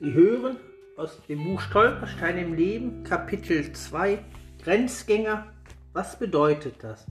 [0.00, 0.56] Sie hören
[0.96, 4.18] aus dem Buch Stolperstein im Leben, Kapitel 2,
[4.60, 5.46] Grenzgänger.
[5.92, 7.06] Was bedeutet das?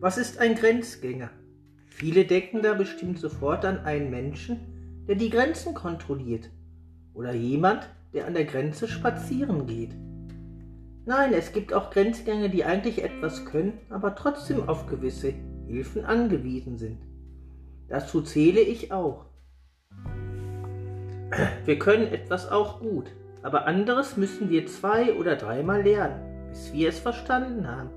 [0.00, 1.28] Was ist ein Grenzgänger?
[1.86, 6.48] Viele denken da bestimmt sofort an einen Menschen, der die Grenzen kontrolliert
[7.12, 9.94] oder jemand, der an der Grenze spazieren geht.
[11.04, 15.34] Nein, es gibt auch Grenzgänger, die eigentlich etwas können, aber trotzdem auf gewisse
[15.66, 17.02] Hilfen angewiesen sind.
[17.88, 19.26] Dazu zähle ich auch.
[21.64, 23.06] Wir können etwas auch gut,
[23.42, 27.90] aber anderes müssen wir zwei oder dreimal lernen, bis wir es verstanden haben.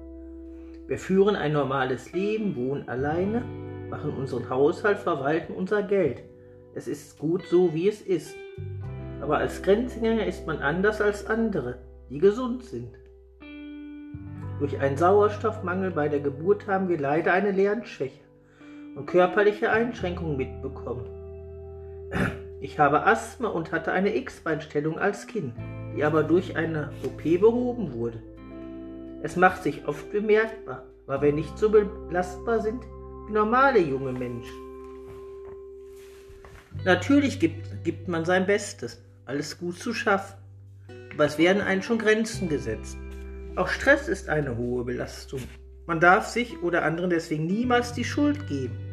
[0.88, 3.44] Wir führen ein normales Leben, wohnen alleine,
[3.90, 6.24] machen unseren Haushalt, verwalten unser Geld.
[6.76, 8.36] Es ist gut so, wie es ist.
[9.22, 11.80] Aber als Grenzgänger ist man anders als andere,
[12.10, 12.96] die gesund sind.
[14.60, 18.22] Durch einen Sauerstoffmangel bei der Geburt haben wir leider eine Lernschwäche
[18.96, 21.25] und körperliche Einschränkungen mitbekommen.
[22.66, 25.54] Ich habe Asthma und hatte eine X-Beinstellung als Kind,
[25.96, 28.24] die aber durch eine OP behoben wurde.
[29.22, 32.84] Es macht sich oft bemerkbar, weil wir nicht so belastbar sind
[33.28, 34.58] wie normale junge Menschen.
[36.84, 40.36] Natürlich gibt, gibt man sein Bestes, alles gut zu schaffen,
[41.14, 42.98] aber es werden einem schon Grenzen gesetzt.
[43.58, 45.42] Auch Stress ist eine hohe Belastung.
[45.86, 48.85] Man darf sich oder anderen deswegen niemals die Schuld geben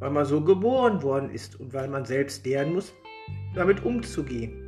[0.00, 2.92] weil man so geboren worden ist und weil man selbst lernen muss,
[3.54, 4.66] damit umzugehen.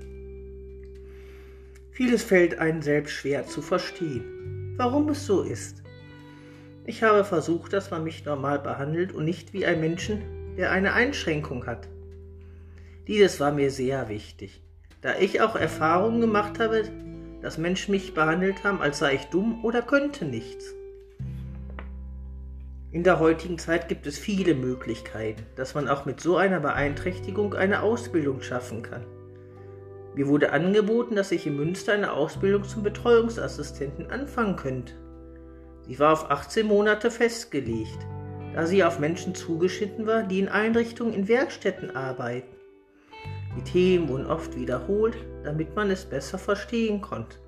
[1.91, 5.83] Vieles fällt einem selbst schwer zu verstehen, warum es so ist.
[6.85, 10.23] Ich habe versucht, dass man mich normal behandelt und nicht wie ein Menschen,
[10.57, 11.89] der eine Einschränkung hat.
[13.07, 14.63] Dieses war mir sehr wichtig,
[15.01, 16.85] da ich auch Erfahrungen gemacht habe,
[17.41, 20.75] dass Menschen mich behandelt haben, als sei ich dumm oder könnte nichts.
[22.93, 27.55] In der heutigen Zeit gibt es viele Möglichkeiten, dass man auch mit so einer Beeinträchtigung
[27.55, 29.07] eine Ausbildung schaffen kann.
[30.15, 34.93] Mir wurde angeboten, dass ich in Münster eine Ausbildung zum Betreuungsassistenten anfangen könnte.
[35.87, 37.99] Sie war auf 18 Monate festgelegt,
[38.55, 42.55] da sie auf Menschen zugeschnitten war, die in Einrichtungen in Werkstätten arbeiten.
[43.57, 47.39] Die Themen wurden oft wiederholt, damit man es besser verstehen konnte.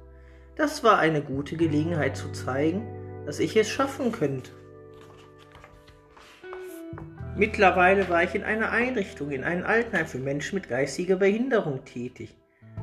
[0.56, 2.87] Das war eine gute Gelegenheit zu zeigen,
[3.27, 4.50] dass ich es schaffen könnte.
[7.37, 12.37] Mittlerweile war ich in einer Einrichtung, in einem Altenheim für Menschen mit geistiger Behinderung tätig.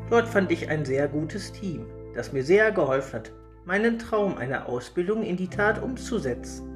[0.09, 1.85] Dort fand ich ein sehr gutes Team,
[2.15, 3.31] das mir sehr geholfen hat,
[3.63, 6.67] meinen Traum einer Ausbildung in die Tat umzusetzen.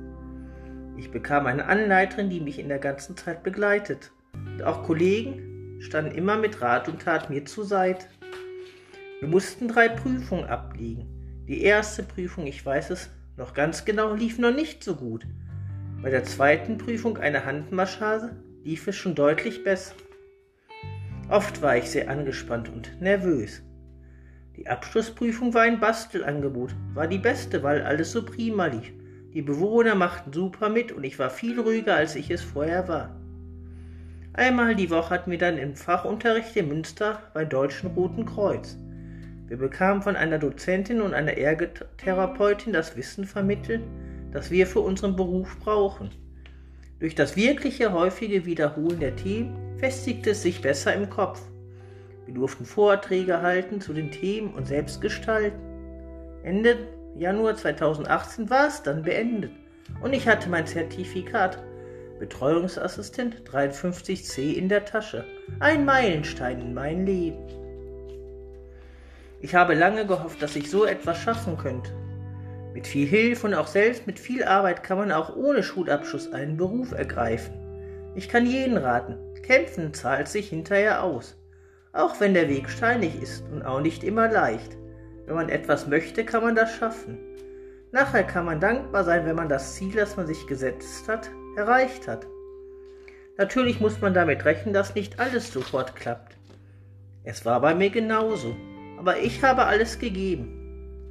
[0.96, 4.14] Ich bekam eine Anleiterin, die mich in der ganzen Zeit begleitet.
[4.34, 8.06] Und auch Kollegen standen immer mit Rat und Tat mir zur Seite.
[9.20, 11.44] Wir mussten drei Prüfungen ablegen.
[11.50, 15.28] Die erste Prüfung, ich weiß es noch ganz genau, lief noch nicht so gut.
[16.02, 19.96] Bei der zweiten Prüfung eine Handmassage lief es schon deutlich besser.
[21.30, 23.64] Oft war ich sehr angespannt und nervös.
[24.56, 28.94] Die Abschlussprüfung war ein Bastelangebot, war die beste, weil alles so prima lief.
[29.34, 33.20] Die Bewohner machten super mit und ich war viel ruhiger, als ich es vorher war.
[34.34, 38.78] Einmal die Woche hatten wir dann im Fachunterricht in Münster beim Deutschen Roten Kreuz.
[39.48, 43.82] Wir bekamen von einer Dozentin und einer Ergotherapeutin das Wissen vermittelt,
[44.36, 46.10] das wir für unseren Beruf brauchen.
[47.00, 51.42] Durch das wirkliche häufige Wiederholen der Themen festigte es sich besser im Kopf.
[52.26, 55.58] Wir durften Vorträge halten zu den Themen und selbst gestalten.
[56.44, 56.76] Ende
[57.16, 59.52] Januar 2018 war es dann beendet
[60.02, 61.64] und ich hatte mein Zertifikat
[62.20, 65.24] Betreuungsassistent 53c in der Tasche.
[65.62, 67.40] Ein Meilenstein in mein Leben.
[69.40, 71.92] Ich habe lange gehofft, dass ich so etwas schaffen könnte.
[72.76, 76.58] Mit viel Hilfe und auch selbst mit viel Arbeit kann man auch ohne Schulabschluss einen
[76.58, 77.54] Beruf ergreifen.
[78.16, 81.38] Ich kann jeden raten, kämpfen zahlt sich hinterher aus.
[81.94, 84.76] Auch wenn der Weg steinig ist und auch nicht immer leicht.
[85.26, 87.18] Wenn man etwas möchte, kann man das schaffen.
[87.94, 92.10] Nachher kann man dankbar sein, wenn man das Ziel, das man sich gesetzt hat, erreicht
[92.10, 92.28] hat.
[93.38, 96.36] Natürlich muss man damit rechnen, dass nicht alles sofort klappt.
[97.24, 98.54] Es war bei mir genauso,
[99.00, 100.55] aber ich habe alles gegeben.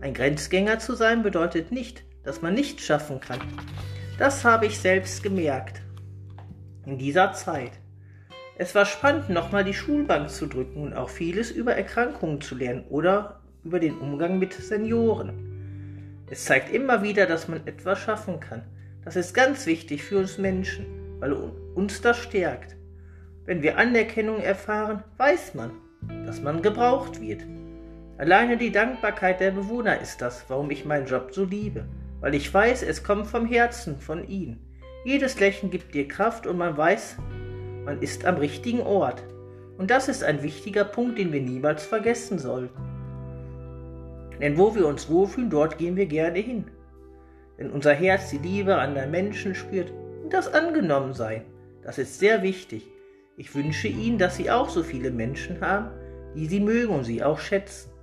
[0.05, 3.41] Ein Grenzgänger zu sein bedeutet nicht, dass man nichts schaffen kann.
[4.19, 5.81] Das habe ich selbst gemerkt.
[6.85, 7.73] In dieser Zeit.
[8.59, 12.85] Es war spannend, nochmal die Schulbank zu drücken und auch vieles über Erkrankungen zu lernen
[12.91, 16.27] oder über den Umgang mit Senioren.
[16.29, 18.61] Es zeigt immer wieder, dass man etwas schaffen kann.
[19.07, 20.85] Das ist ganz wichtig für uns Menschen,
[21.19, 22.77] weil uns das stärkt.
[23.47, 25.71] Wenn wir Anerkennung erfahren, weiß man,
[26.27, 27.47] dass man gebraucht wird.
[28.17, 31.85] Alleine die Dankbarkeit der Bewohner ist das, warum ich meinen Job so liebe,
[32.21, 34.65] weil ich weiß, es kommt vom Herzen, von ihnen.
[35.05, 37.17] Jedes Lächeln gibt dir Kraft und man weiß,
[37.85, 39.25] man ist am richtigen Ort.
[39.79, 42.81] Und das ist ein wichtiger Punkt, den wir niemals vergessen sollten.
[44.41, 46.71] Denn wo wir uns wohlfühlen, dort gehen wir gerne hin.
[47.57, 51.43] Wenn unser Herz die Liebe an der Menschen spürt und das Angenommensein,
[51.83, 52.87] das ist sehr wichtig.
[53.37, 55.91] Ich wünsche Ihnen, dass Sie auch so viele Menschen haben,
[56.37, 57.94] die Sie mögen und Sie auch schätzen.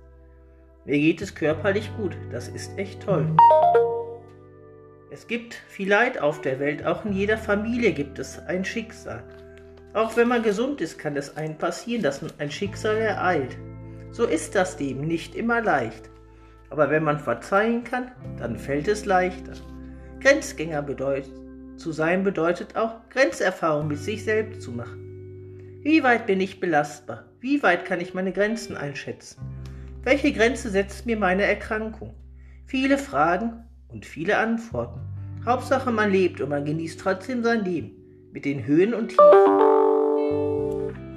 [0.84, 3.36] Mir geht es körperlich gut, das ist echt toll.
[5.12, 9.22] Es gibt viel Leid auf der Welt, auch in jeder Familie gibt es ein Schicksal.
[9.94, 13.56] Auch wenn man gesund ist, kann es einem passieren, dass ein Schicksal ereilt.
[14.10, 16.10] So ist das Leben nicht immer leicht.
[16.68, 19.52] Aber wenn man verzeihen kann, dann fällt es leichter.
[20.20, 21.32] Grenzgänger bedeutet,
[21.76, 25.78] zu sein bedeutet auch, Grenzerfahrung mit sich selbst zu machen.
[25.82, 27.24] Wie weit bin ich belastbar?
[27.40, 29.51] Wie weit kann ich meine Grenzen einschätzen?
[30.04, 32.12] Welche Grenze setzt mir meine Erkrankung?
[32.66, 33.52] Viele Fragen
[33.86, 34.98] und viele Antworten.
[35.46, 37.92] Hauptsache man lebt und man genießt trotzdem sein Leben
[38.32, 41.11] mit den Höhen und Tiefen.